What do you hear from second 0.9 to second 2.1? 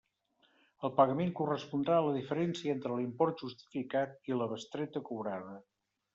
pagament correspondrà a